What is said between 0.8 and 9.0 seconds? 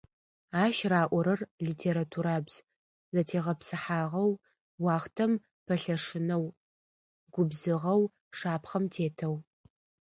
раӏорэр- литературабз: зэтегъэпсыхьагъэу, уахътэм пэлъэшынэу, губзыгъэу, шапхъэм